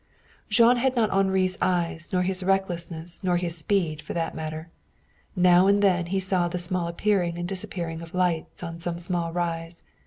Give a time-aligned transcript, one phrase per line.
[0.49, 4.67] Jean had not Henri's eyes nor his recklessness nor his speed, for that matter.
[5.35, 9.83] Now and then he saw the small appearing and disappearing lights on some small rise.